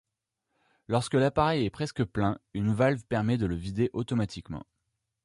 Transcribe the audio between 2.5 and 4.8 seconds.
une valve permet de le vider automatiquement.